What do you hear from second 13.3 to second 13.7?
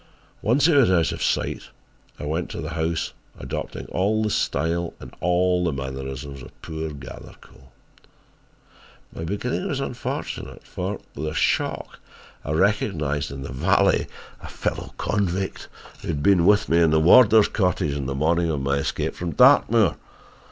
the